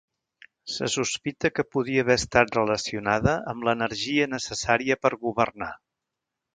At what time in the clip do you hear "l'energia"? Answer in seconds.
3.71-4.31